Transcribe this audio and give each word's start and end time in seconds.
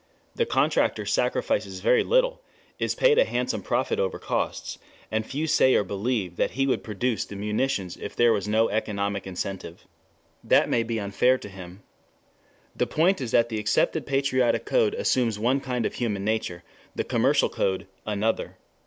The 0.33 0.47
contractor 0.47 1.05
sacrifices 1.05 1.79
very 1.81 2.03
little, 2.03 2.41
is 2.79 2.95
paid 2.95 3.19
a 3.19 3.23
handsome 3.23 3.61
profit 3.61 3.99
over 3.99 4.17
costs, 4.17 4.79
and 5.11 5.23
few 5.23 5.45
say 5.45 5.75
or 5.75 5.83
believe 5.83 6.37
that 6.37 6.49
he 6.57 6.65
would 6.65 6.83
produce 6.83 7.23
the 7.23 7.35
munitions 7.35 7.97
if 7.97 8.15
there 8.15 8.33
were 8.33 8.41
no 8.47 8.67
economic 8.69 9.27
incentive. 9.27 9.85
That 10.43 10.69
may 10.69 10.81
be 10.81 10.99
unfair 10.99 11.37
to 11.37 11.49
him. 11.49 11.83
The 12.75 12.87
point 12.87 13.21
is 13.21 13.29
that 13.29 13.49
the 13.49 13.59
accepted 13.59 14.07
patriotic 14.07 14.65
code 14.65 14.95
assumes 14.95 15.37
one 15.37 15.59
kind 15.61 15.85
of 15.85 15.93
human 15.93 16.25
nature, 16.25 16.63
the 16.95 17.03
commercial 17.03 17.47
code 17.47 17.85
another. 18.03 18.57